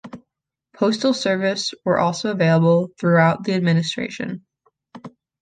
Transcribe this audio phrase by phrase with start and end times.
[0.75, 4.43] Postal service were also available throughout the administration.